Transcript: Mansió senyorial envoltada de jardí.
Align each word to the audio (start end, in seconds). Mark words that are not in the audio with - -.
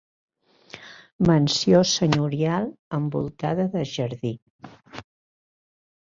Mansió 1.29 1.81
senyorial 1.89 2.65
envoltada 2.99 3.65
de 3.75 3.83
jardí. 3.91 4.31